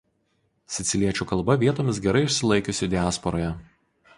Siciliečių 0.77 1.27
kalba 1.31 1.57
vietomis 1.65 1.99
gerai 2.09 2.25
išsilaikiusi 2.31 2.91
diasporoje. 2.95 3.53